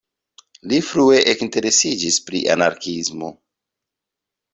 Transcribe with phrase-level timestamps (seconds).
[0.69, 3.29] Li frue ekinteresiĝis pri anarkiismo.